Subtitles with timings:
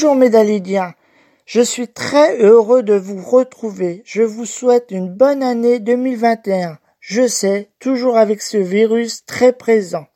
[0.00, 0.94] Bonjour mes Dalidiens,
[1.44, 4.00] je suis très heureux de vous retrouver.
[4.06, 6.78] Je vous souhaite une bonne année 2021.
[7.00, 10.06] Je sais, toujours avec ce virus très présent.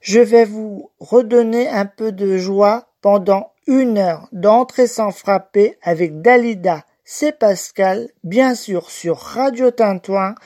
[0.00, 6.22] Je vais vous redonner un peu de joie pendant une heure d'entrée sans frapper avec
[6.22, 6.84] Dalida.
[7.02, 10.36] C'est Pascal, bien sûr sur Radio Tintouin.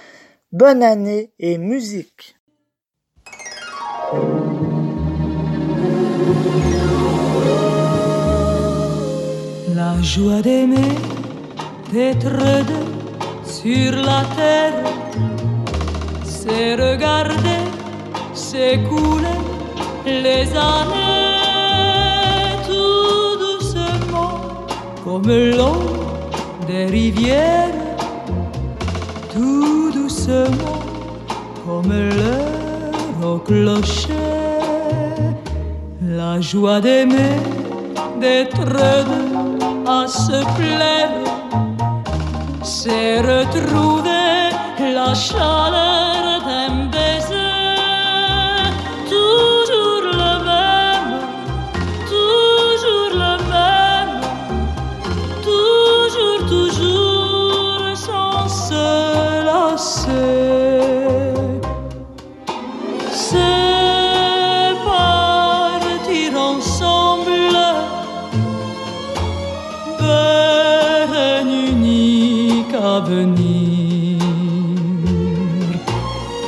[0.52, 2.33] Bonne année et musique.
[9.74, 10.94] La joie d'aimer,
[11.92, 12.30] d'être
[12.70, 12.86] deux
[13.44, 14.84] sur la terre,
[16.24, 17.64] c'est regarder
[18.32, 19.40] s'écouler
[20.06, 21.02] les années
[22.68, 24.38] tout doucement,
[25.02, 25.82] comme l'eau
[26.68, 27.74] des rivières,
[29.32, 30.78] tout doucement,
[31.66, 34.12] comme l'heure au clocher.
[36.00, 37.40] La joie d'aimer,
[38.20, 38.64] d'être
[39.86, 41.10] à se plaire,
[42.62, 44.50] c'est retrouver
[44.92, 46.83] la chaleur d'un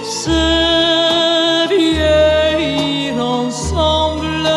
[0.08, 4.48] C'est vieillir ensemble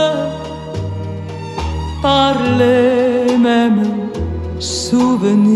[2.02, 4.10] par les mêmes
[4.60, 5.50] souvenirs.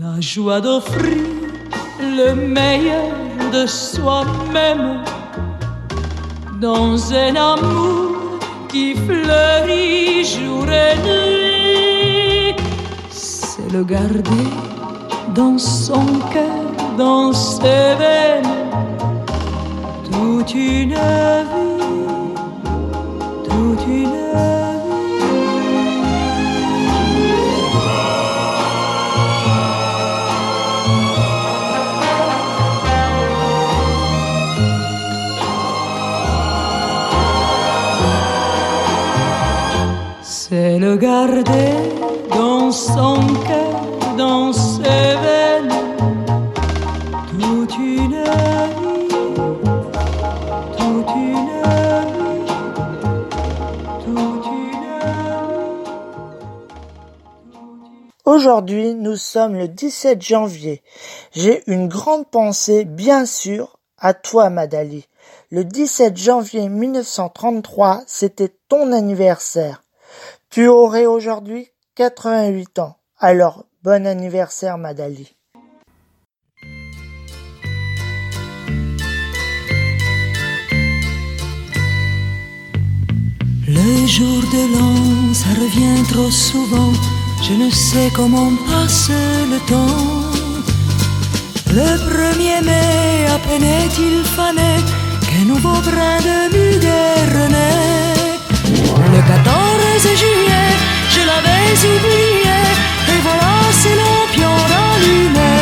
[0.00, 1.16] La joie d'offrir
[2.00, 3.12] le meilleur
[3.52, 5.02] de soi-même
[6.60, 8.38] dans un amour
[8.68, 12.56] qui fleurit jour et nuit.
[13.10, 14.50] C'est le garder
[15.34, 16.67] dans son cœur,
[16.98, 18.42] dans ses veines,
[20.10, 22.34] toute une vie,
[23.44, 24.78] toute une vie.
[40.22, 41.74] C'est le garder
[42.36, 45.57] dans son cœur, dans ses veines,
[58.38, 60.80] Aujourd'hui, nous sommes le 17 janvier.
[61.32, 65.08] J'ai une grande pensée, bien sûr, à toi, Madali.
[65.50, 69.82] Le 17 janvier 1933, c'était ton anniversaire.
[70.50, 72.94] Tu aurais aujourd'hui 88 ans.
[73.18, 75.34] Alors, bon anniversaire, Madali.
[83.66, 87.17] Le jour de l'an, ça revient trop souvent.
[87.42, 90.38] Je ne sais comment passe le temps.
[91.72, 93.64] Le premier mai, à peine
[93.98, 94.82] il fallait
[95.28, 98.38] qu'un nouveau brin de muguet renaît.
[99.14, 100.70] Le 14 juillet,
[101.10, 102.58] je l'avais oublié,
[103.12, 105.54] et voilà, c'est lampion allumé.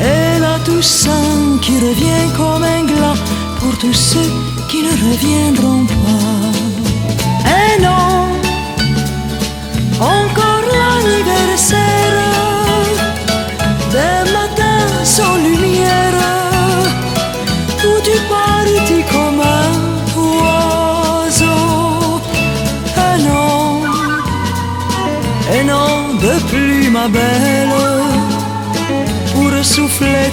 [0.00, 3.18] Et la Toussaint qui revient comme un glas
[3.58, 4.32] pour tous ceux
[4.68, 6.59] qui ne reviendront pas.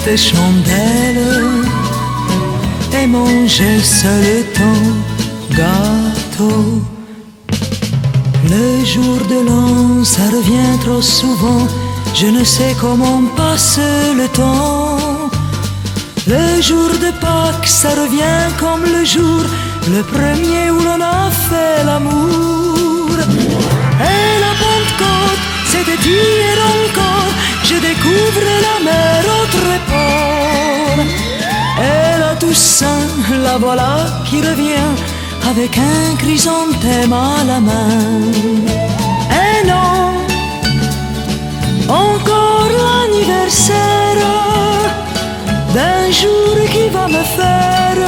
[0.04, 1.64] Tes chandelles
[3.00, 6.82] et manger seul ton gâteau.
[8.44, 11.66] Le jour de l'an, ça revient trop souvent.
[12.14, 13.78] Je ne sais comment passe
[14.16, 15.28] le temps.
[16.26, 19.42] Le jour de Pâques, ça revient comme le jour,
[19.90, 23.10] le premier où l'on a fait l'amour.
[24.12, 27.32] Et la Pentecôte, c'était hier encore,
[27.68, 31.00] je découvre la mer au tréport.
[31.88, 33.08] Et la Toussaint,
[33.46, 33.92] la voilà
[34.26, 34.90] qui revient
[35.50, 37.98] avec un chrysanthème à la main.
[39.44, 40.00] Et non,
[41.88, 44.22] encore l'anniversaire
[45.76, 47.98] d'un jour qui va me faire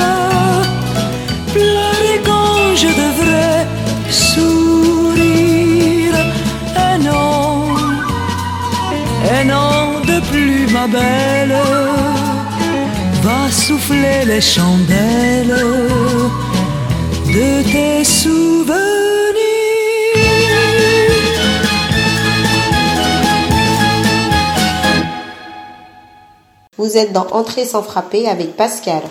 [1.53, 3.60] pleurer quand je devrais
[9.45, 11.57] non, de plus ma belle
[13.23, 15.57] va souffler les chandelles
[17.27, 18.81] de tes souvenirs.
[26.77, 29.03] Vous êtes dans Entrée sans frapper avec Pascal.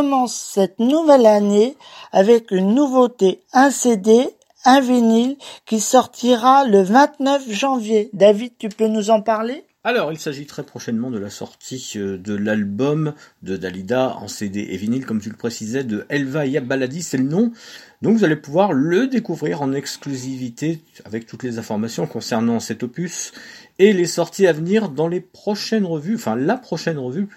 [0.00, 1.76] Commence cette nouvelle année
[2.10, 4.30] avec une nouveauté, un CD,
[4.64, 8.08] un vinyle qui sortira le 29 janvier.
[8.14, 9.62] David, tu peux nous en parler?
[9.84, 14.68] Alors, il s'agit très prochainement de la sortie euh, de l'album de Dalida en CD
[14.70, 17.52] et vinyle, comme tu le précisais, de Elva Yabaladi, c'est le nom.
[18.00, 23.32] Donc vous allez pouvoir le découvrir en exclusivité avec toutes les informations concernant cet opus
[23.78, 27.28] et les sorties à venir dans les prochaines revues, enfin la prochaine revue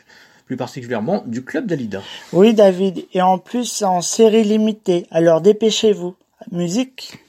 [0.45, 2.01] plus particulièrement du club Dalida.
[2.31, 6.15] Oui David, et en plus en série limitée, alors dépêchez-vous.
[6.51, 7.19] Musique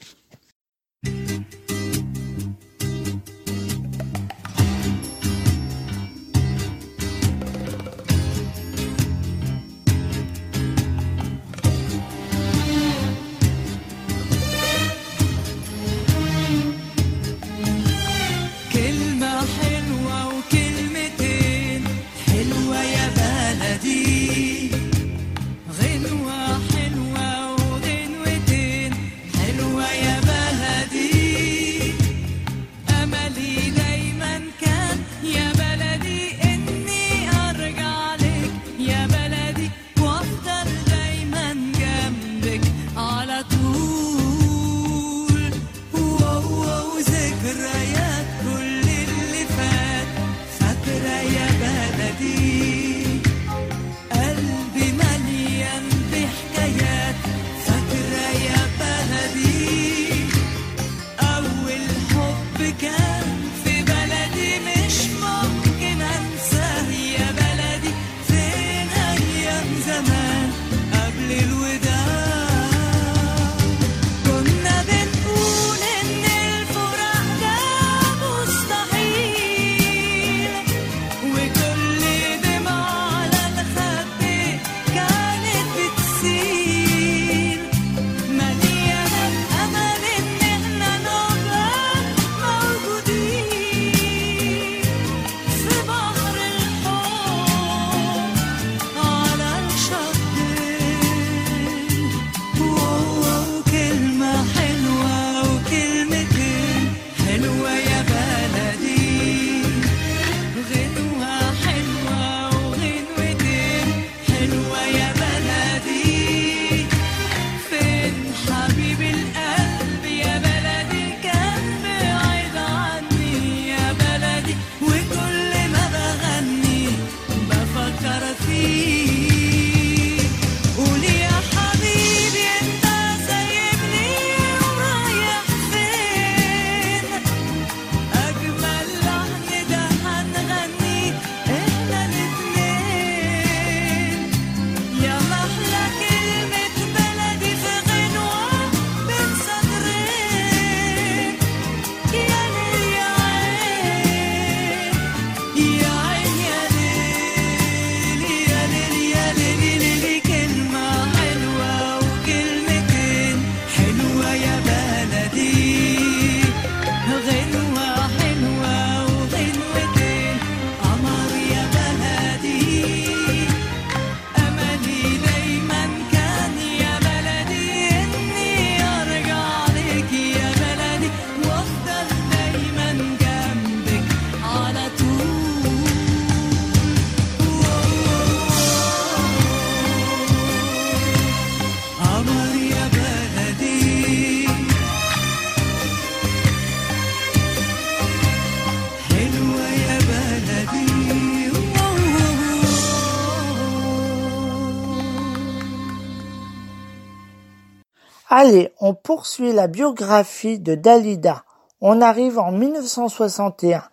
[208.85, 211.43] on poursuit la biographie de Dalida.
[211.81, 213.83] On arrive en 1961.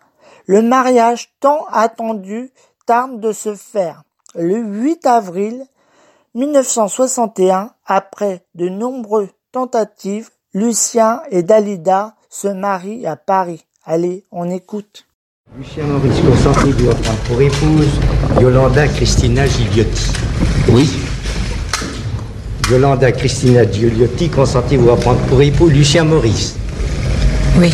[0.45, 2.51] Le mariage tant attendu
[2.85, 4.03] tarde de se faire.
[4.35, 5.65] Le 8 avril
[6.35, 13.65] 1961, après de nombreuses tentatives, Lucien et Dalida se marient à Paris.
[13.85, 15.07] Allez, on écoute.
[15.57, 17.99] Lucien Maurice doit prendre pour épouse
[18.39, 20.13] Yolanda Christina Gigliotti.
[20.69, 20.87] Oui.
[22.71, 26.55] Yolanda Christina Gigliotti consentit vous prendre pour époux Lucien Maurice.
[27.59, 27.69] Oui.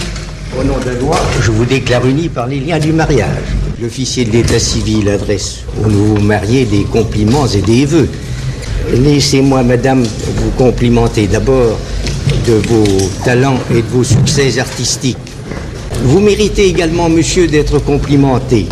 [0.60, 3.27] Au nom de la loi, je vous déclare unis par les liens du mariage.
[3.79, 8.10] L'officier de l'état civil adresse aux nouveaux mariés des compliments et des vœux.
[8.91, 11.77] Laissez-moi, madame, vous complimenter d'abord
[12.48, 15.17] de vos talents et de vos succès artistiques.
[16.03, 18.67] Vous méritez également, monsieur, d'être complimenté,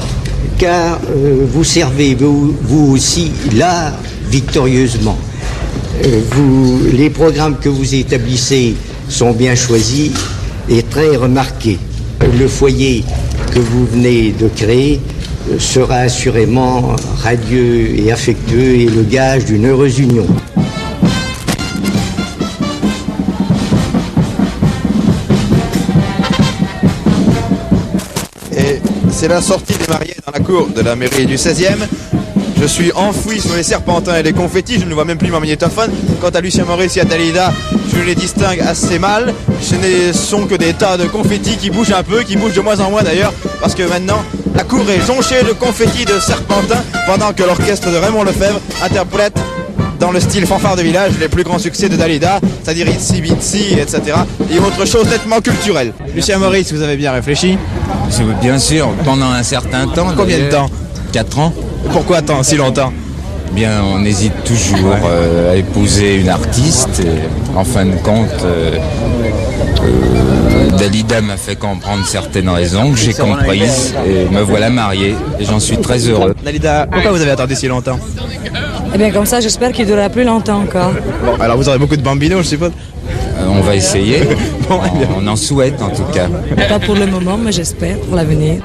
[0.57, 3.93] car euh, vous servez vous, vous aussi l'art
[4.29, 5.17] victorieusement.
[6.05, 8.75] Euh, les programmes que vous établissez
[9.09, 10.11] sont bien choisis
[10.69, 11.79] et très remarqués.
[12.39, 13.03] Le foyer
[13.53, 14.99] que vous venez de créer
[15.49, 20.27] euh, sera assurément radieux et affectueux et le gage d'une heureuse union.
[28.55, 31.87] Et c'est la sortie des mariés dans la cour de la mairie du 16e.
[32.59, 35.39] Je suis enfoui sous les serpentins et les confettis, je ne vois même plus mon
[35.39, 35.91] magnétophone.
[36.19, 37.53] Quant à Lucien Maurice et à Dalida,
[37.93, 39.33] je les distingue assez mal.
[39.61, 42.61] Ce ne sont que des tas de confettis qui bougent un peu, qui bougent de
[42.61, 44.23] moins en moins d'ailleurs, parce que maintenant,
[44.55, 49.39] la cour est jonchée de confettis de serpentins, pendant que l'orchestre de Raymond Lefebvre interprète
[49.99, 53.73] dans le style fanfare de village les plus grands succès de Dalida, c'est-à-dire Itsy Bitsy,
[53.79, 54.17] etc.
[54.51, 55.93] Et autre chose nettement culturelle.
[56.15, 57.57] Lucien Maurice, vous avez bien réfléchi?
[58.41, 60.07] Bien sûr, pendant un certain temps.
[60.15, 60.69] Combien de temps?
[61.11, 61.53] Quatre ans.
[61.91, 62.91] Pourquoi tant, si longtemps
[63.51, 66.99] Bien, on hésite toujours euh, à épouser une artiste.
[66.99, 68.77] Et, en fin de compte, euh,
[69.83, 75.15] euh, Dalida m'a fait comprendre certaines raisons que j'ai comprises et me voilà marié.
[75.39, 76.35] Et j'en suis très heureux.
[76.43, 77.99] Dalida, pourquoi vous avez attendu si longtemps
[78.93, 80.91] Eh bien, comme ça, j'espère qu'il durera plus longtemps encore.
[81.25, 82.71] Bon, alors vous aurez beaucoup de bambinos, je suppose
[83.39, 84.19] Euh, on va essayer.
[84.69, 86.27] Bon, eh on en souhaite en tout cas.
[86.67, 88.61] Pas pour le moment, mais j'espère pour l'avenir.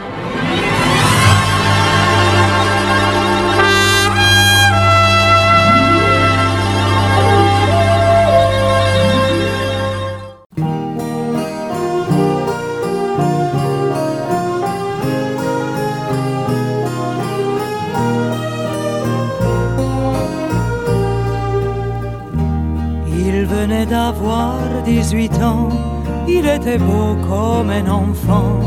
[26.58, 28.60] Beau comme un enfant,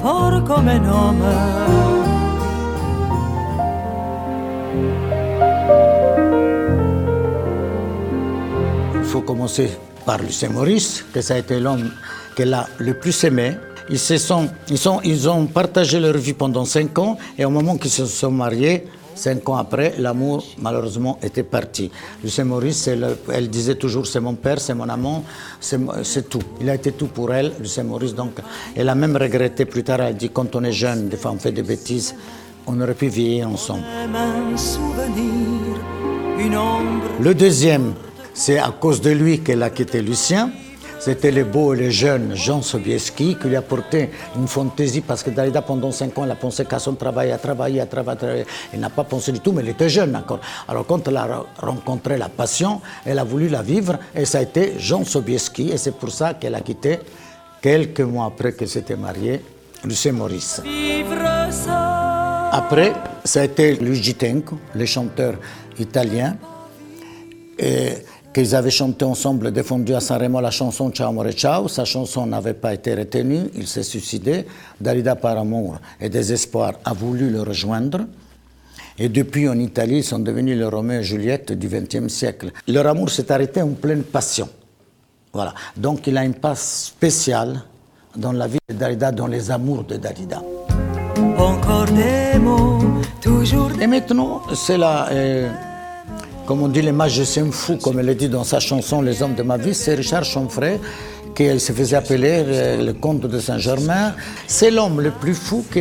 [0.00, 1.24] fort comme un homme.
[8.94, 9.70] Il faut commencer
[10.06, 11.90] par Lucien Maurice, que ça a été l'homme
[12.36, 13.54] qu'elle a le plus aimé.
[13.90, 17.50] Ils, se sont, ils, sont, ils ont partagé leur vie pendant cinq ans et au
[17.50, 21.90] moment qu'ils se sont mariés, cinq ans après, l'amour malheureusement était parti.
[22.22, 25.24] Lucien Maurice, elle disait toujours c'est mon père, c'est mon amant,
[25.60, 26.42] c'est tout.
[26.60, 28.14] Il a été tout pour elle, Lucien Maurice.
[28.14, 28.32] Donc,
[28.74, 31.38] elle a même regretté plus tard, elle dit quand on est jeune, des fois on
[31.38, 32.14] fait des bêtises,
[32.66, 33.82] on aurait pu vieillir ensemble.
[33.82, 35.76] Même un souvenir,
[36.38, 37.04] une ombre.
[37.20, 37.94] Le deuxième,
[38.32, 40.50] c'est à cause de lui qu'elle a quitté Lucien.
[41.04, 45.22] C'était le beau et le jeune Jean Sobieski qui lui a porté une fantaisie parce
[45.22, 48.12] que Dalida, pendant cinq ans, elle a pensé qu'à son travail, à travailler, à travailler,
[48.12, 48.46] à travailler.
[48.72, 50.40] Elle n'a pas pensé du tout, mais elle était jeune encore.
[50.66, 54.38] Alors, quand elle a re- rencontré la passion, elle a voulu la vivre et ça
[54.38, 55.72] a été Jean Sobieski.
[55.72, 57.00] Et c'est pour ça qu'elle a quitté,
[57.60, 59.42] quelques mois après qu'elle s'était mariée,
[59.84, 60.62] Lucien Maurice.
[62.50, 65.34] Après, ça a été Luigi Tenco, le chanteur
[65.78, 66.38] italien,
[67.58, 67.90] et
[68.34, 71.68] qu'ils avaient chanté ensemble, défendu à Sanremo la chanson Ciao Amore Ciao.
[71.68, 74.44] Sa chanson n'avait pas été retenue, il s'est suicidé.
[74.80, 78.00] Dalida, par amour et désespoir, a voulu le rejoindre.
[78.98, 82.50] Et depuis, en Italie, ils sont devenus le Roméo et Juliette du XXe siècle.
[82.68, 84.48] Leur amour s'est arrêté en pleine passion.
[85.32, 85.54] Voilà.
[85.76, 87.62] Donc, il a une place spéciale
[88.16, 90.42] dans la vie de Dalida, dans les amours de Dalida.
[91.38, 92.78] Encore des mots,
[93.20, 95.08] toujours des Et maintenant, c'est la.
[95.10, 95.50] euh,
[96.46, 99.34] comme on dit, les magiciens fous, comme elle le dit dans sa chanson Les hommes
[99.34, 100.78] de ma vie, c'est Richard Chanfray,
[101.34, 104.14] qui se faisait appeler euh, le comte de Saint-Germain.
[104.46, 105.80] C'est l'homme le plus fou que.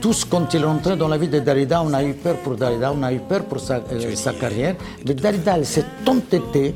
[0.00, 2.94] Tous, quand il rentrait dans la vie de Dalida, on a eu peur pour Dalida,
[2.98, 4.74] on a eu peur pour sa, euh, sa carrière.
[5.06, 6.74] Mais Dalida, elle s'est entêtée.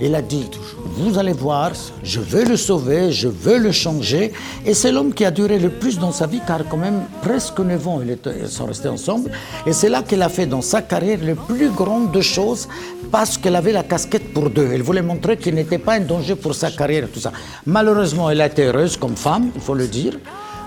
[0.00, 0.48] Il a dit,
[0.96, 1.72] vous allez voir,
[2.04, 4.32] je veux le sauver, je veux le changer.
[4.64, 7.58] Et c'est l'homme qui a duré le plus dans sa vie, car quand même presque
[7.58, 9.30] 9 ans, ils, sont restés ensemble.
[9.66, 12.68] Et c'est là qu'elle a fait dans sa carrière le plus grand de choses,
[13.10, 14.68] parce qu'elle avait la casquette pour deux.
[14.72, 17.32] Elle voulait montrer qu'il n'était pas un danger pour sa carrière tout ça.
[17.66, 20.16] Malheureusement, elle a été heureuse comme femme, il faut le dire.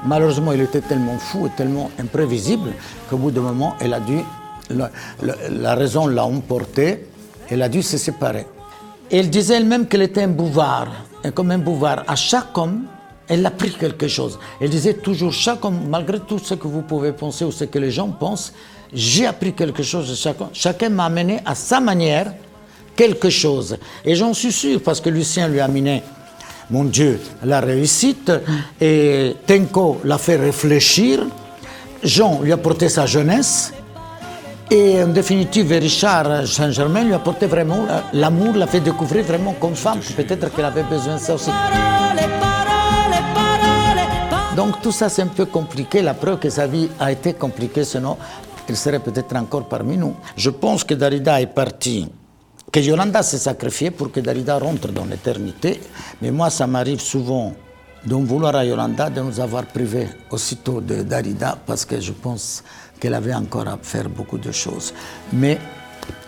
[0.06, 2.72] Malheureusement, il était tellement fou et tellement imprévisible
[3.10, 4.18] qu'au bout d'un moment, elle a dû,
[4.72, 4.90] la,
[5.24, 7.06] la- la raison l'a emporté,
[7.50, 8.46] elle a dû se séparer.
[9.12, 10.88] Et elle disait elle-même qu'elle était un bouvard.
[11.24, 12.86] Et comme un bouvard, à chaque homme,
[13.28, 14.40] elle a pris quelque chose.
[14.60, 17.78] Elle disait toujours, chaque homme, malgré tout ce que vous pouvez penser ou ce que
[17.78, 18.54] les gens pensent,
[18.94, 20.50] j'ai appris quelque chose de chacun.
[20.54, 22.34] Chacun m'a amené à sa manière
[22.96, 23.78] quelque chose.
[24.06, 26.04] Et j'en suis sûr, parce que Lucien lui a amené,
[26.70, 28.32] mon Dieu, la réussite,
[28.80, 31.26] et Tenko l'a fait réfléchir,
[32.04, 33.74] Jean lui a porté sa jeunesse,
[34.72, 39.76] et en définitive, Richard Saint-Germain lui a apporté vraiment l'amour, l'a fait découvrir vraiment comme
[39.76, 40.00] femme.
[40.16, 41.52] Peut-être qu'elle avait besoin de ça aussi.
[44.56, 46.02] Donc tout ça, c'est un peu compliqué.
[46.02, 48.18] La preuve que sa vie a été compliquée, sinon
[48.70, 50.16] il serait peut-être encore parmi nous.
[50.38, 52.08] Je pense que Darida est parti,
[52.72, 55.82] que Yolanda s'est sacrifiée pour que Darida rentre dans l'éternité.
[56.22, 57.54] Mais moi, ça m'arrive souvent
[58.06, 62.64] d'en vouloir à Yolanda de nous avoir privés aussitôt de Darida parce que je pense
[63.02, 64.94] qu'elle avait encore à faire beaucoup de choses.
[65.34, 65.58] Mais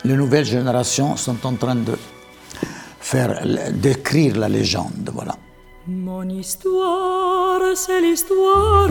[0.04, 1.96] les nouvelles générations sont en train de
[3.00, 5.36] faire, d'écrire la légende, voilà.
[5.88, 8.88] Mon histoire, c'est l'histoire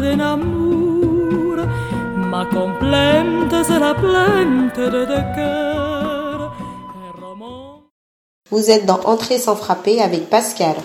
[0.00, 1.56] d'un amour.
[2.16, 6.54] Ma complainte, c'est la plainte de deux cœurs.
[7.04, 7.82] Un roman.
[8.50, 10.76] Vous êtes dans Entrée sans frapper avec Pascal.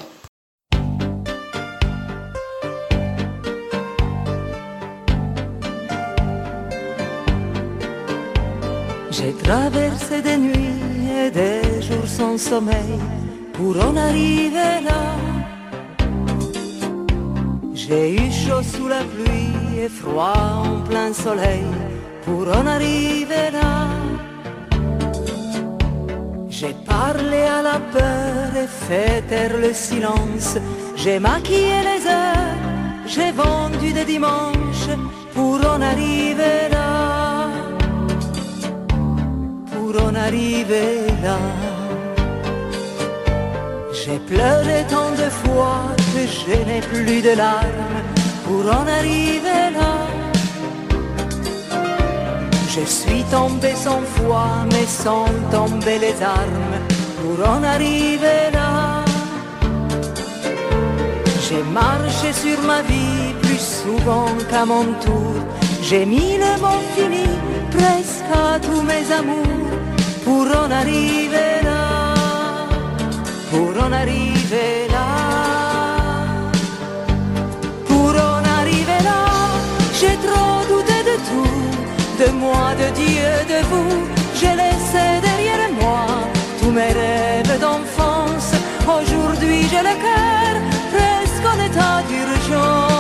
[9.22, 12.98] J'ai traversé des nuits et des jours sans sommeil
[13.54, 15.04] pour en arriver là.
[17.76, 21.68] J'ai eu chaud sous la pluie et froid en plein soleil
[22.26, 23.90] pour en arriver là.
[26.50, 30.58] J'ai parlé à la peur et fait taire le silence.
[30.96, 32.58] J'ai maquillé les heures,
[33.06, 34.90] j'ai vendu des dimanches
[35.36, 36.71] pour en arriver.
[40.00, 41.38] Arriver là.
[43.92, 45.82] J'ai pleuré tant de fois
[46.14, 48.00] que je n'ai plus de larmes
[48.46, 49.94] pour en arriver là.
[52.70, 56.78] Je suis tombé sans foi mais sans tomber les armes
[57.20, 59.04] pour en arriver là.
[61.50, 65.36] J'ai marché sur ma vie plus souvent qu'à mon tour.
[65.82, 67.28] J'ai mis le mot fini
[67.72, 69.81] presque à tous mes amours
[70.32, 71.82] pour en arriver là
[73.52, 75.10] pour en arriver là.
[77.90, 79.24] Pour en arriver là,
[80.00, 81.60] j'ai trop douté de tout,
[82.22, 83.98] de moi, de Dieu, de vous.
[84.40, 86.06] J'ai laissé derrière moi
[86.60, 88.52] tous mes rêves d'enfance.
[88.98, 90.54] Aujourd'hui, j'ai le cœur
[90.94, 92.91] presque en état d'urgence.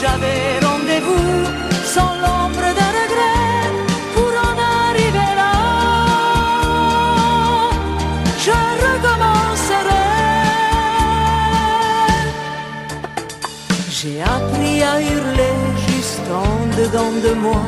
[0.00, 1.30] J'avais rendez-vous,
[1.94, 3.68] sans l'ombre d'un regret,
[4.14, 4.56] pour en
[4.88, 5.54] arriver là,
[8.44, 10.08] je recommencerai.
[13.96, 15.56] J'ai appris à hurler
[15.88, 17.62] juste en dedans de moi,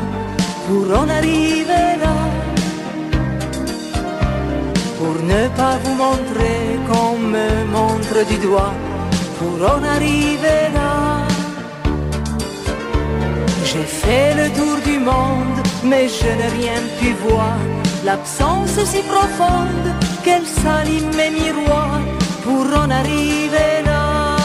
[0.67, 2.17] pour en arriver là,
[4.99, 8.75] pour ne pas vous montrer qu'on me montre du doigt,
[9.39, 10.62] pour en arriver là.
[13.73, 17.57] J'ai fait le tour du monde, mais je n'ai rien pu voir.
[18.05, 19.89] L'absence si profonde
[20.23, 22.03] qu'elle salit mes miroirs
[22.45, 24.37] pour en arriver là,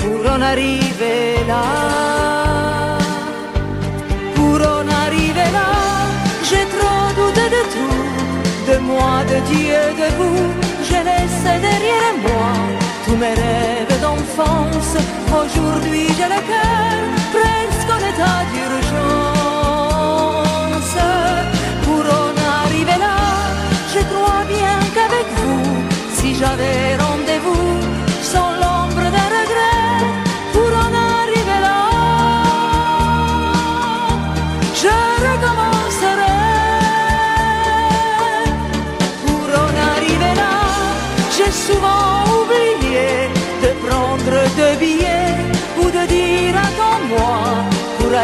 [0.00, 1.64] pour en arriver là.
[4.34, 5.72] Pour en arriver là,
[6.48, 10.52] j'ai trop douté de tout, de moi, de Dieu, de vous.
[10.86, 12.52] J'ai laissé derrière moi
[13.06, 13.85] tous mes rêves
[15.46, 16.96] Aujourd'hui, j'ai le cœur
[17.32, 18.96] presque en état d'urgence.
[21.84, 23.18] Pour en arriver là,
[23.94, 25.68] je crois bien qu'avec vous,
[26.14, 27.35] si j'avais rendez-vous,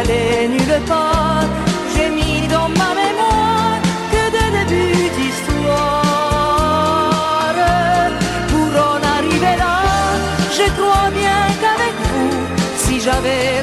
[0.07, 1.47] nulle part.
[1.95, 3.77] J'ai mis dans ma mémoire
[4.11, 6.03] que des débuts d'histoire.
[8.49, 9.77] Pour en arriver là,
[10.57, 12.35] je crois bien qu'avec vous,
[12.77, 13.61] si j'avais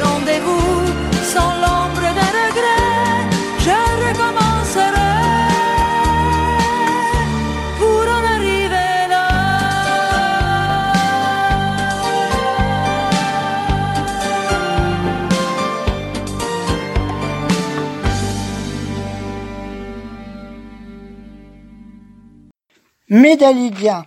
[23.21, 24.07] Mais Dalidia,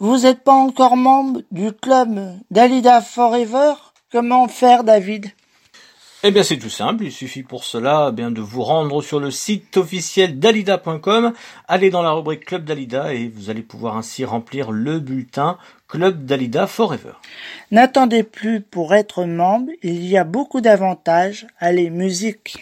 [0.00, 2.18] vous n'êtes pas encore membre du club
[2.50, 3.74] Dalida Forever?
[4.10, 5.26] Comment faire, David?
[6.24, 7.04] Eh bien, c'est tout simple.
[7.04, 11.32] Il suffit pour cela eh bien de vous rendre sur le site officiel dalida.com,
[11.68, 16.24] aller dans la rubrique Club Dalida et vous allez pouvoir ainsi remplir le bulletin Club
[16.24, 17.12] Dalida Forever.
[17.70, 21.46] N'attendez plus pour être membre, il y a beaucoup d'avantages.
[21.60, 22.56] Allez, musique.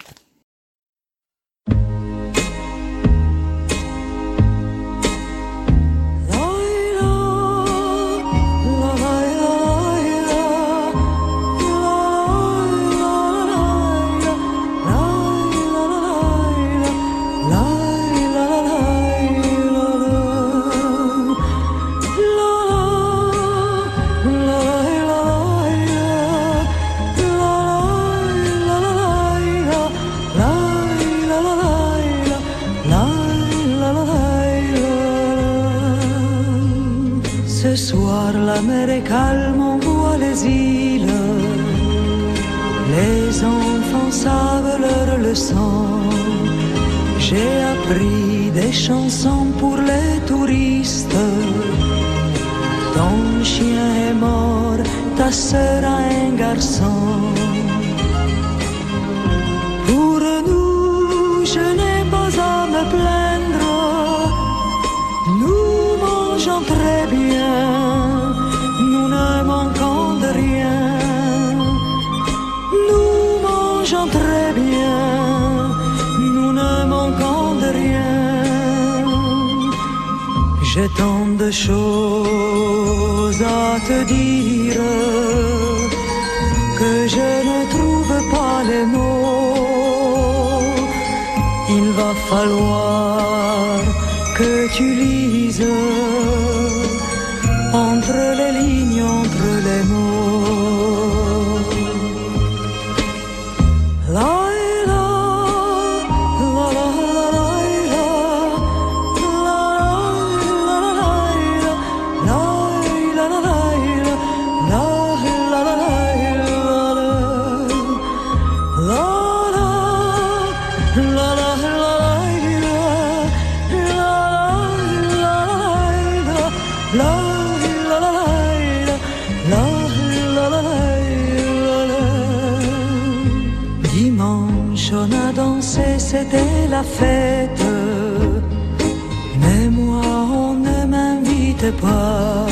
[139.43, 140.03] Mais moi,
[140.47, 142.47] on ne m'invite pas.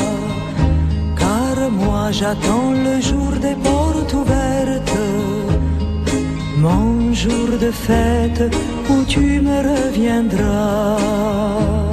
[1.19, 4.99] Car moi, j'attends le jour des portes ouvertes.
[6.57, 8.43] Mon jour de fête
[8.89, 11.90] où tu me reviendras.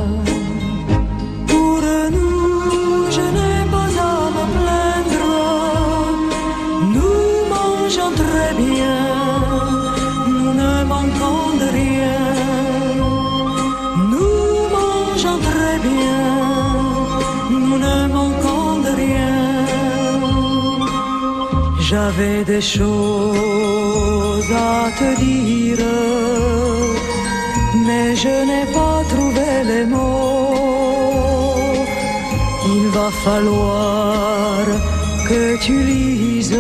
[22.10, 25.84] J'avais des choses à te dire,
[27.86, 30.54] mais je n'ai pas trouvé les mots.
[32.74, 34.64] Il va falloir
[35.28, 36.58] que tu lises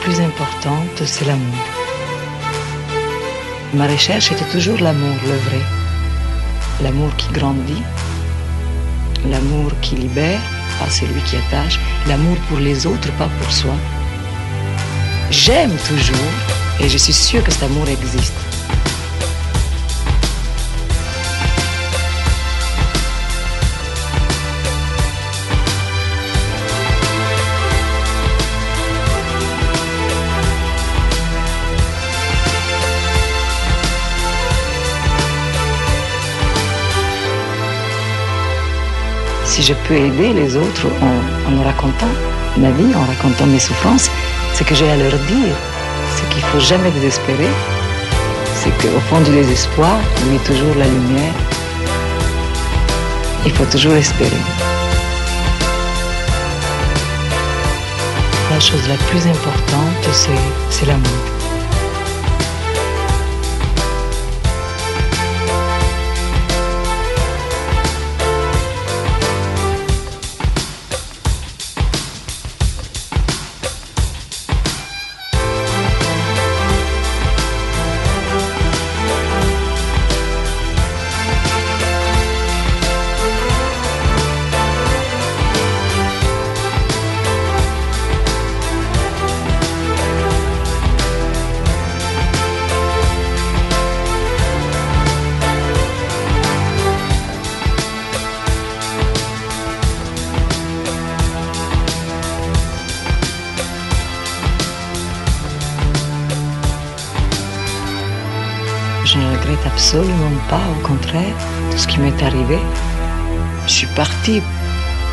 [0.00, 1.64] plus importante, c'est l'amour.
[3.74, 5.62] Ma recherche était toujours l'amour, le vrai.
[6.82, 7.82] L'amour qui grandit,
[9.30, 10.40] l'amour qui libère,
[10.78, 13.74] pas celui qui attache, l'amour pour les autres, pas pour soi.
[15.30, 16.32] J'aime toujours,
[16.80, 18.47] et je suis sûre que cet amour existe.
[39.58, 42.06] Si je peux aider les autres en, en racontant
[42.58, 44.08] ma vie, en racontant mes souffrances,
[44.54, 45.56] ce que j'ai à leur dire,
[46.14, 47.50] c'est qu'il faut jamais désespérer,
[48.54, 51.34] c'est qu'au fond du désespoir, il y a toujours la lumière.
[53.46, 54.44] Il faut toujours espérer.
[58.52, 60.08] La chose la plus importante,
[60.70, 61.37] c'est l'amour.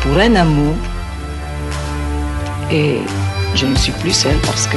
[0.02, 0.74] Pour un amour
[2.70, 2.98] et
[3.54, 4.76] je ne suis plus seule parce que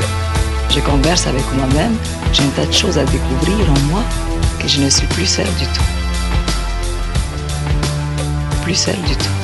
[0.69, 1.95] je converse avec moi-même.
[2.31, 4.03] J'ai un tas de choses à découvrir en moi
[4.59, 5.87] que je ne suis plus seule du tout.
[8.63, 9.38] Plus seule du tout.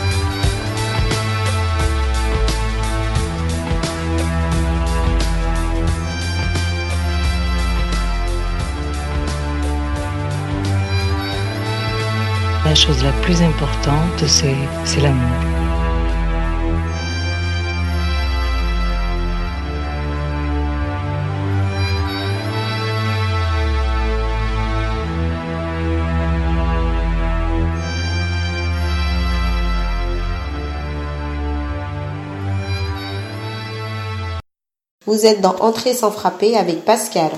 [12.65, 15.21] La chose la plus importante, c'est l'amour.
[35.05, 37.29] Vous êtes dans Entrée sans frapper avec Pascal.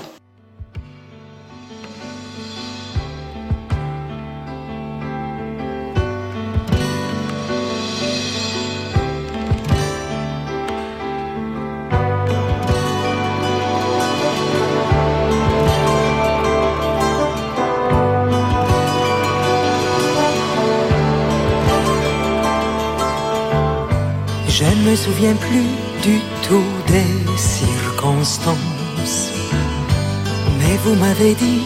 [25.34, 25.70] Plus
[26.02, 29.32] du tout des circonstances.
[30.58, 31.62] Mais vous m'avez dit,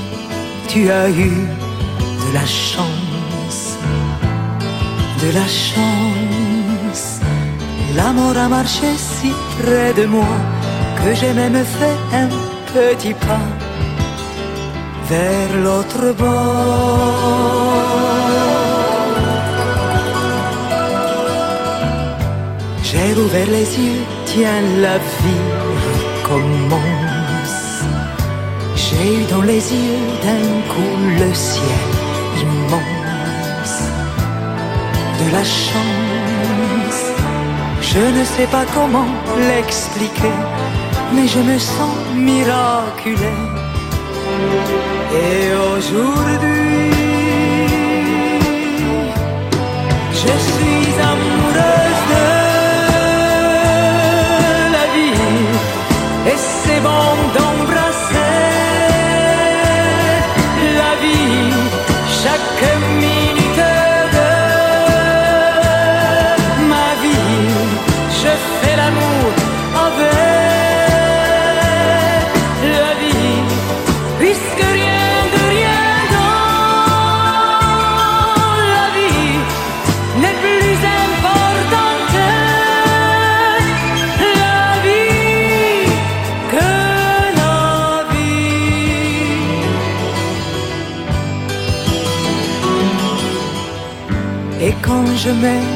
[0.69, 1.31] tu as eu
[2.25, 3.77] de la chance,
[5.23, 7.21] de la chance.
[7.95, 10.35] L'amour a marché si près de moi
[10.99, 12.29] que j'ai même fait un
[12.75, 13.49] petit pas
[15.09, 17.53] vers l'autre bord.
[23.13, 25.49] J'ai ouvert les yeux, tiens, la vie
[26.25, 27.59] recommence.
[28.75, 31.91] J'ai eu dans les yeux d'un coup le ciel
[32.41, 33.81] immense.
[35.21, 37.03] De la chance,
[37.83, 40.37] je ne sais pas comment l'expliquer,
[41.15, 43.35] mais je me sens miraculé.
[45.13, 46.93] Et aujourd'hui,
[50.15, 50.52] je
[95.25, 95.67] je mets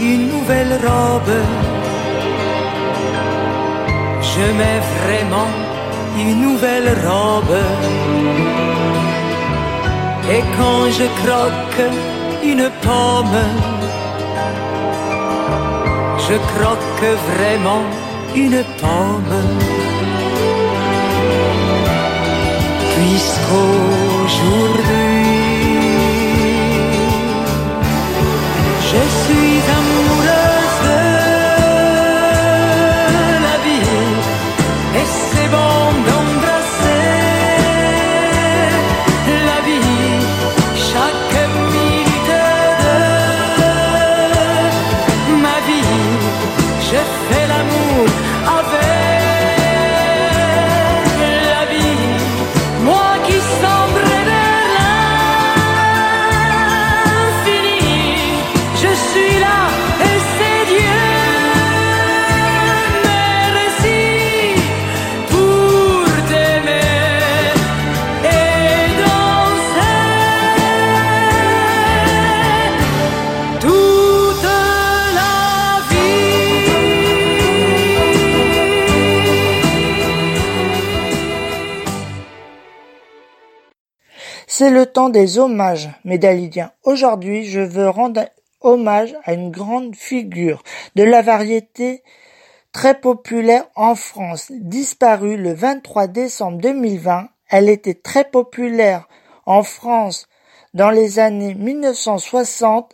[0.00, 1.34] une nouvelle robe,
[4.32, 5.50] je mets vraiment
[6.18, 7.58] une nouvelle robe.
[10.34, 11.82] Et quand je croque
[12.42, 13.40] une pomme,
[16.26, 17.84] je croque vraiment
[18.34, 19.36] une pomme.
[22.94, 25.37] Puisqu'aujourd'hui,
[84.58, 86.18] C'est le temps des hommages, mes.
[86.82, 88.28] Aujourd'hui, je veux rendre
[88.60, 90.64] hommage à une grande figure
[90.96, 92.02] de la variété
[92.72, 94.50] très populaire en France.
[94.50, 99.06] Disparue le 23 décembre 2020, elle était très populaire
[99.46, 100.26] en France
[100.74, 102.92] dans les années 1960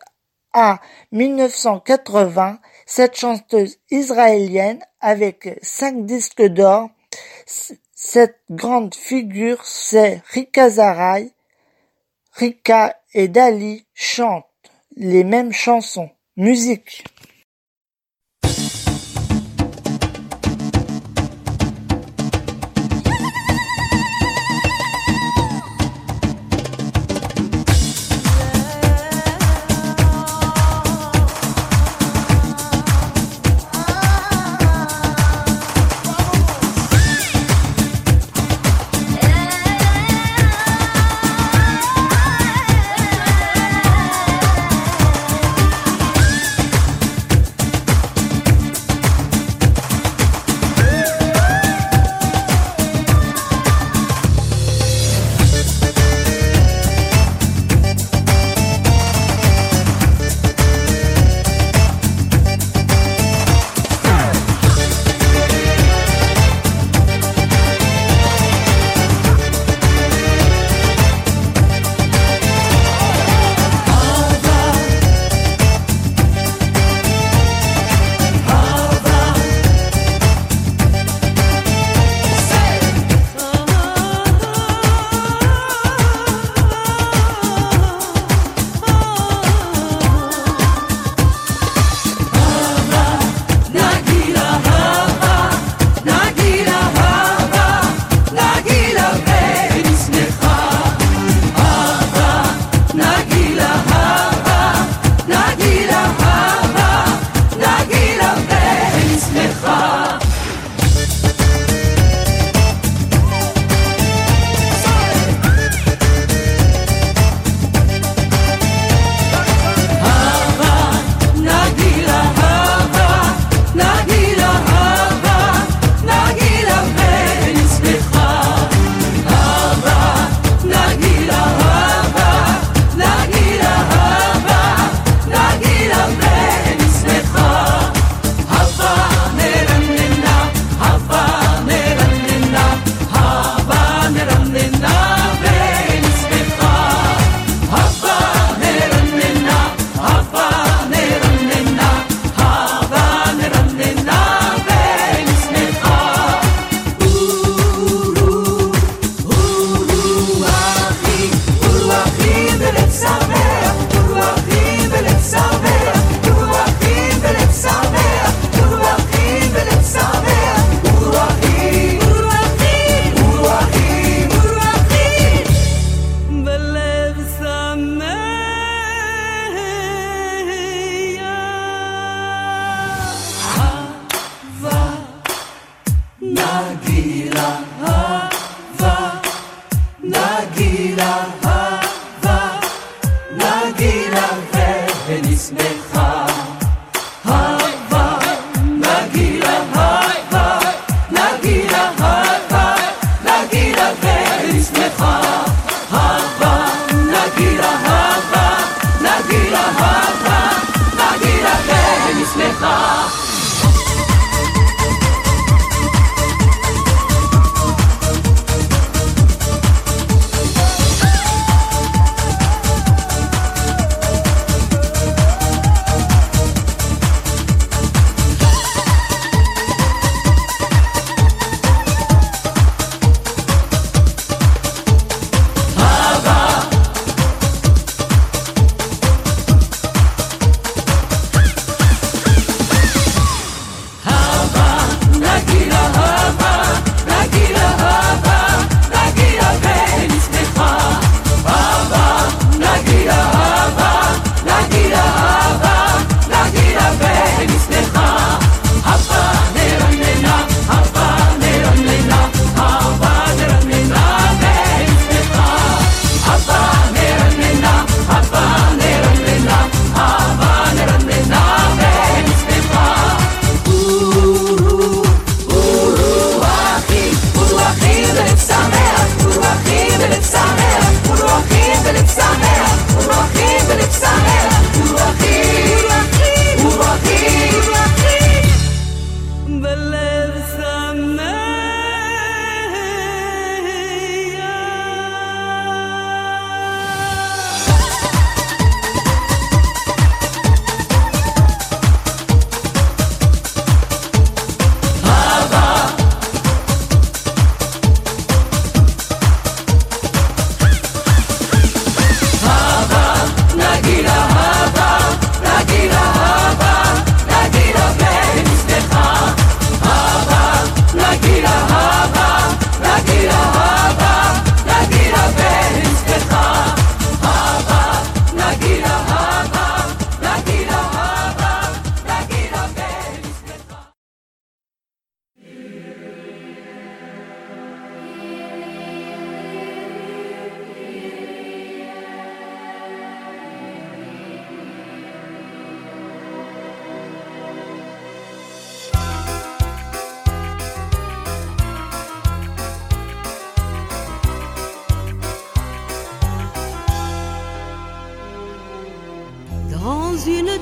[0.53, 0.81] à
[1.13, 2.59] 1980.
[2.85, 6.91] Cette chanteuse israélienne avec cinq disques d'or,
[7.95, 11.34] cette grande figure, c'est Rika Zaraï,
[12.37, 14.45] Rika et Dali chantent
[14.97, 16.11] les mêmes chansons.
[16.37, 17.05] Musique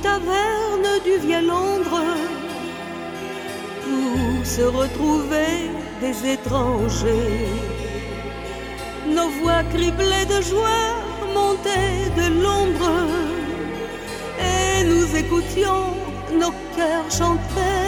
[0.02, 2.00] une taverne du vieux Londres
[3.88, 7.46] où se retrouvaient des étrangers.
[9.06, 10.94] Nos voix criblées de joie
[11.34, 12.90] montaient de l'ombre
[14.40, 15.94] et nous écoutions
[16.32, 17.81] nos cœurs chanter.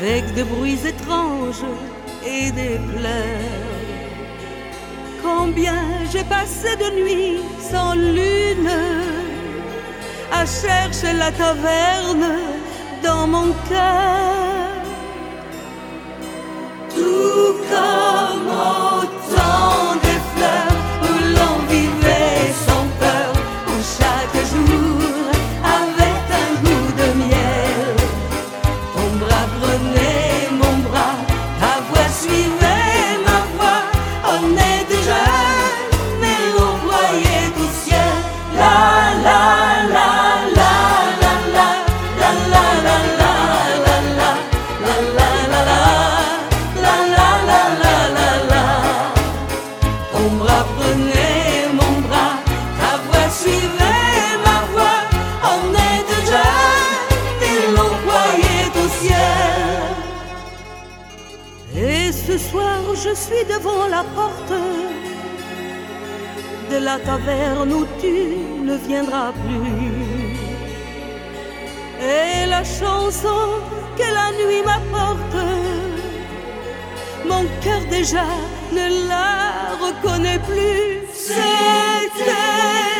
[0.00, 1.64] Avec de bruits étranges
[2.24, 3.66] et des pleurs.
[5.22, 5.82] Combien
[6.12, 7.40] j'ai passé de nuits
[7.70, 8.70] sans lune
[10.32, 12.28] à chercher la taverne
[13.02, 14.55] dans mon cœur.
[66.86, 68.16] La taverne où tu
[68.68, 70.36] ne viendras plus.
[72.14, 73.42] Et la chanson
[73.98, 75.38] que la nuit m'apporte,
[77.30, 78.28] mon cœur déjà
[78.78, 79.34] ne la
[79.84, 80.86] reconnaît plus.
[81.12, 82.95] C'était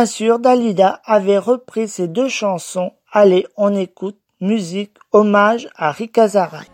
[0.00, 2.92] bien sûr, Dalida avait repris ces deux chansons.
[3.12, 6.64] Allez, on écoute musique, hommage à Rika Zaraï.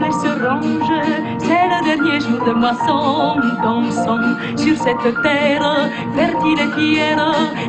[0.00, 1.02] fleurs se rangent.
[1.38, 3.40] C'est le dernier jour de moisson.
[3.62, 7.18] Dansons sur cette terre fertile et fière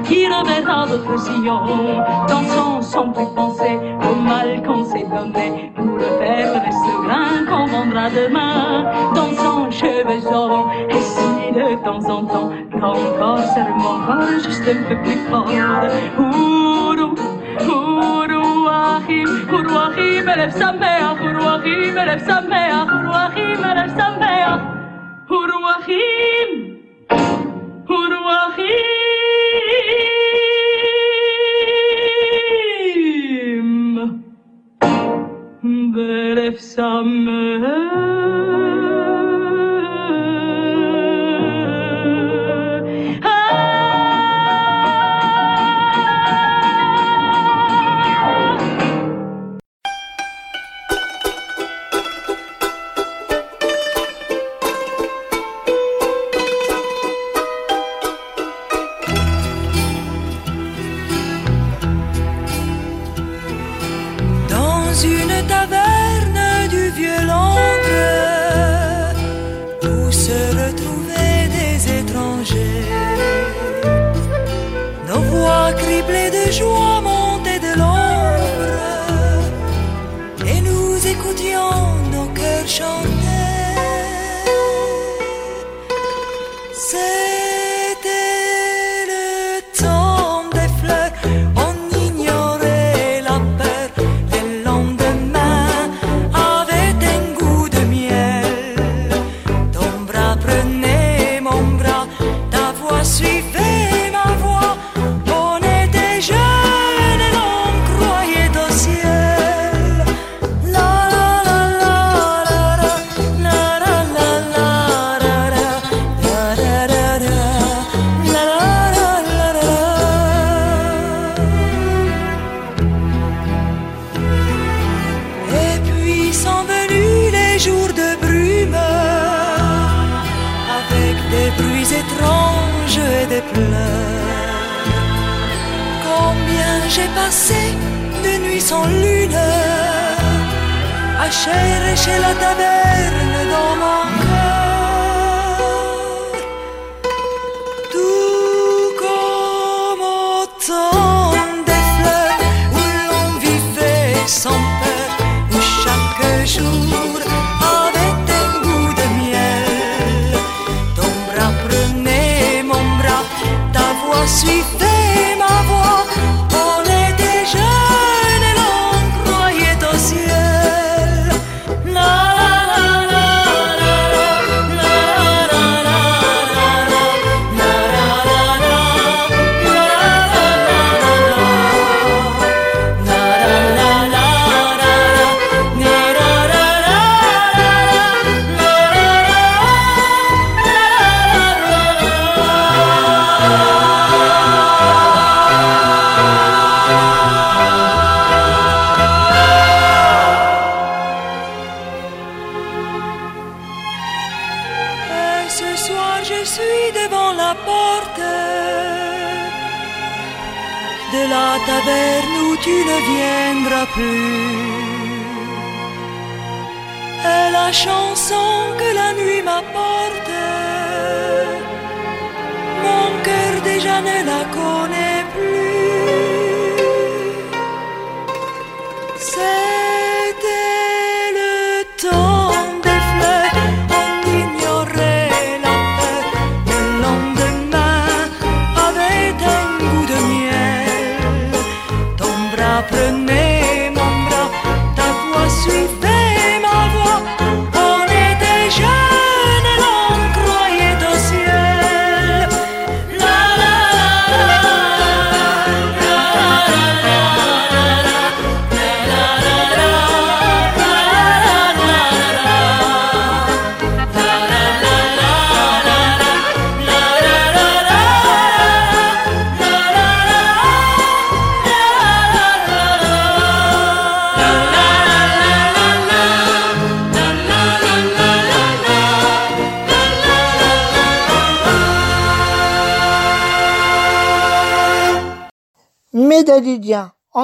[0.04, 1.62] qui reverra notre sillon.
[2.28, 3.78] Dansons sans plus penser
[4.10, 8.86] au mal qu'on s'est donné pour faire de ce grain qu'on vendra demain.
[9.16, 10.22] Dansons cheveux
[10.90, 13.68] et si de temps en temps ton corps serre
[14.44, 15.46] juste un peu plus fort.
[16.18, 17.16] Ourou,
[17.60, 21.31] ourou, ahim, ourou, ahim, élève sa mère.
[22.92, 24.54] روحي ما أنا مسميه
[25.30, 26.02] وروحي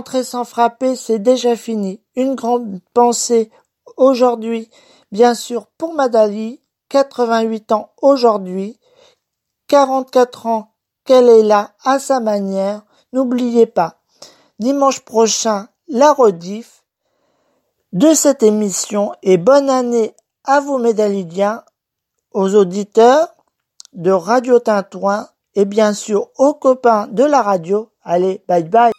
[0.07, 2.01] Entrer sans frapper, c'est déjà fini.
[2.15, 3.51] Une grande pensée
[3.97, 4.69] aujourd'hui,
[5.11, 8.79] bien sûr, pour Madali, 88 ans aujourd'hui,
[9.67, 10.71] 44 ans
[11.03, 12.85] qu'elle est là à sa manière.
[13.11, 13.99] N'oubliez pas,
[14.59, 16.85] dimanche prochain, la rediff
[17.91, 21.65] de cette émission et bonne année à vous médalidiens,
[22.31, 23.27] aux auditeurs
[23.91, 27.89] de Radio Tintouin et bien sûr aux copains de la radio.
[28.05, 28.93] Allez, bye bye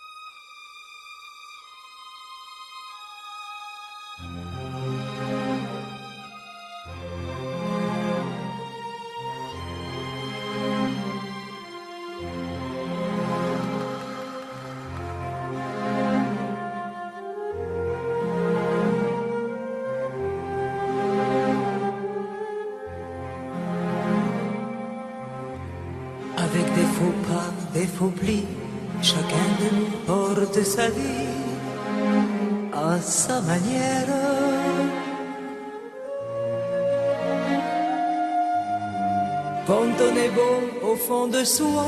[41.09, 41.87] fond de soi,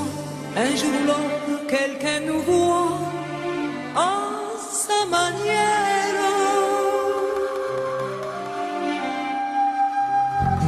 [0.57, 2.97] un jour ou l'autre, quelqu'un nous voit
[3.95, 4.15] à
[4.83, 6.21] sa manière.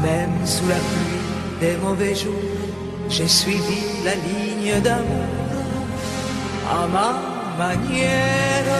[0.02, 1.26] Même sous la pluie
[1.62, 2.60] des mauvais jours,
[3.08, 5.32] j'ai suivi la ligne d'amour
[6.78, 7.10] à ma
[7.64, 8.70] manière.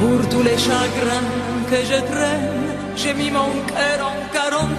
[0.00, 1.30] Pour tous les chagrins
[1.70, 4.75] que je traîne, j'ai mis mon cœur en quarantaine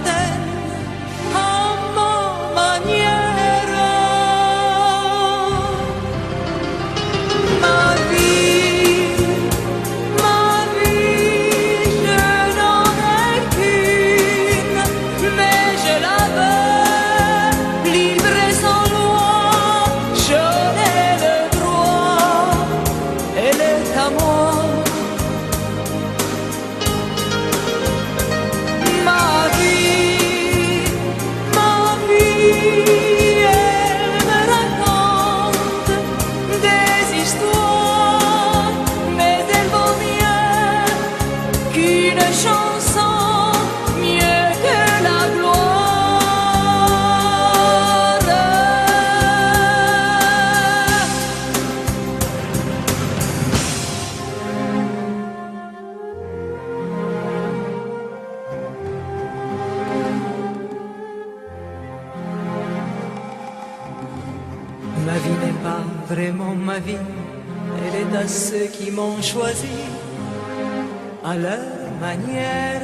[71.24, 71.58] à leur
[72.00, 72.82] manière.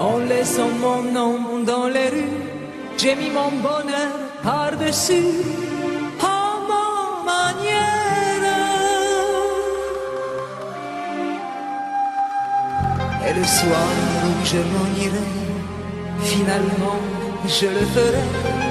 [0.00, 2.40] En laissant mon nom dans les rues,
[2.96, 4.12] j'ai mis mon bonheur
[4.42, 5.32] par-dessus
[6.20, 6.86] à ma
[7.32, 8.44] manière.
[13.26, 13.90] Et le soir
[14.26, 15.26] où je m'en irai,
[16.22, 17.00] finalement
[17.46, 18.67] je le ferai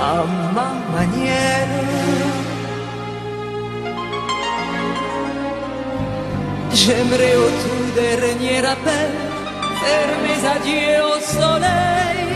[0.00, 0.24] à
[0.54, 1.68] ma manière.
[6.72, 9.10] J'aimerais au tout dernier appel
[9.80, 12.35] faire mes adieux au soleil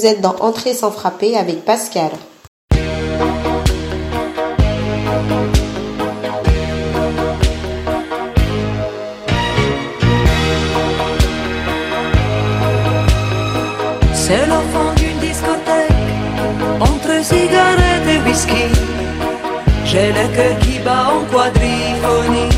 [0.00, 2.08] Vous êtes dans Entrée sans frapper avec Pascal.
[14.14, 15.92] C'est l'enfant d'une discothèque,
[16.80, 18.54] entre cigarettes et whisky.
[19.84, 22.48] J'ai le cœur qui bat en quadriphonie.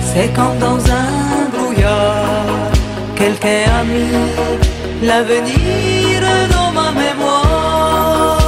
[0.00, 2.70] C'est comme dans un brouillard,
[3.16, 4.55] quelqu'un a mis
[5.02, 6.20] l'avenir
[6.50, 8.38] dans ma mémoire.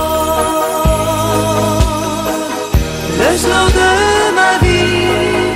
[3.20, 3.90] Le slow de
[4.38, 5.54] ma vie,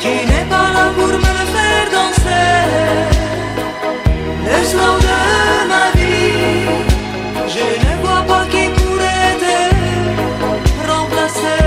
[0.00, 2.58] tu n'es pas là pour me le faire danser.
[4.50, 5.18] Le slow de
[5.72, 6.32] ma vie,
[7.54, 9.56] je ne vois pas qui pourrait te
[10.90, 11.64] remplacer.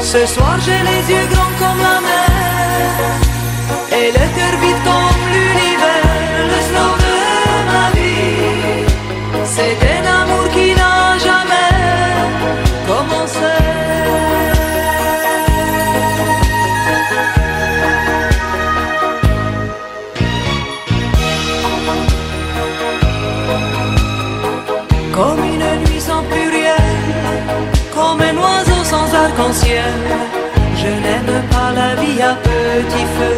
[0.00, 1.99] Ce soir j'ai les yeux grands comme la
[4.10, 4.54] et le cœur
[5.32, 6.06] l'univers.
[6.52, 7.16] Le slow de
[7.70, 8.84] ma vie,
[9.44, 11.70] c'est un amour qui n'a jamais
[12.90, 13.54] commencé.
[25.16, 26.96] Comme une nuit sans pluriel,
[27.94, 29.94] comme un oiseau sans arc-en-ciel.
[30.82, 33.34] Je n'aime pas la vie à petit feu,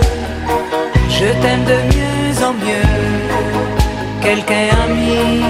[1.42, 2.92] t'aime de mieux en mieux.
[4.22, 5.40] Quelqu'un a mis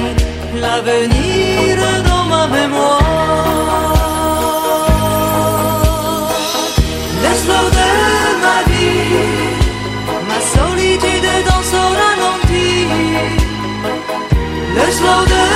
[0.62, 1.76] l'avenir
[2.08, 3.00] dans ma mémoire.
[7.24, 7.90] Le slow de
[8.44, 9.18] ma vie,
[10.28, 12.70] ma solitude dans son ralenti.
[14.78, 15.51] Le slow de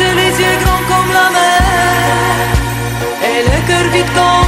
[0.00, 2.42] j'ai les yeux grands comme la mer.
[3.28, 4.39] Et le cœur vide comme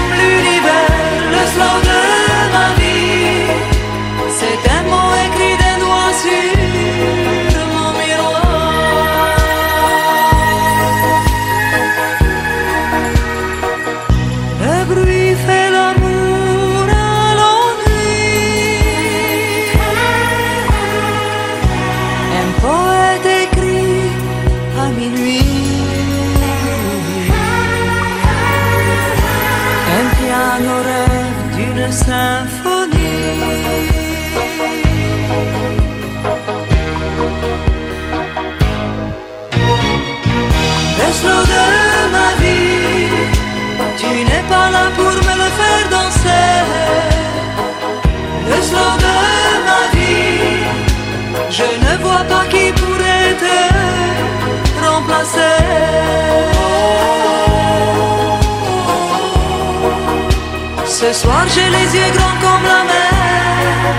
[61.12, 63.92] Ce soir j'ai les yeux grands comme la mer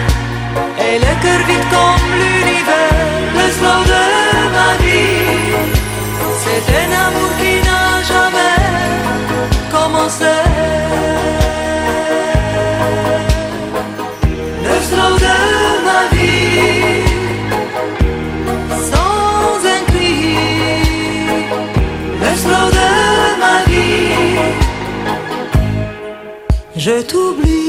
[0.79, 2.97] et le cœur vide comme l'univers.
[3.35, 4.03] Le slow de
[4.55, 5.53] ma vie,
[6.41, 8.57] c'est un amour qui n'a jamais
[9.71, 11.42] commencé.
[26.83, 27.62] je t'oublie.